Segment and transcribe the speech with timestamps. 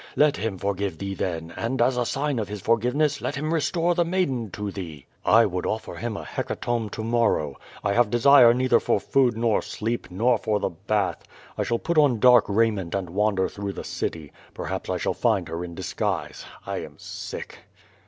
[0.15, 3.53] Let Him for give thee, then, and as a sign of His forgiveness let Him
[3.53, 7.57] restore the maiden to thee." "I would offer him a hecatomb to morrow!
[7.83, 11.27] I have desire neither for food nor sleep nor for the bath.
[11.55, 14.31] I shall put on dark raiment and wander through the city.
[14.55, 16.45] Perhaps I shall find her in disguise.
[16.65, 17.59] I am sick."